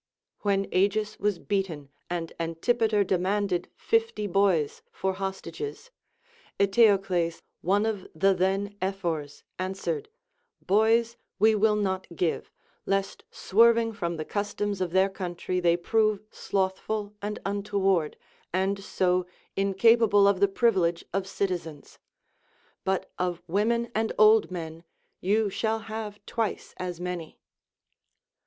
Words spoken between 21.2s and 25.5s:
citizens; but of women and old men you